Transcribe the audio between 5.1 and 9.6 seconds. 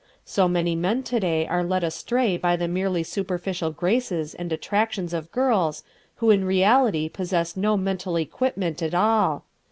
of girls who in reality possess no mental equipment at all.